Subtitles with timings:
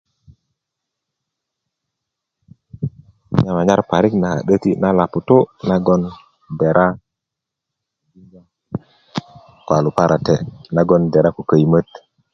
[3.33, 6.01] naon nan nyanysr parik na a 'döti na loputu' nagoŋ
[6.59, 6.87] dera
[9.65, 10.45] ko luparate'
[10.75, 11.87] nagon dera ko köyimöt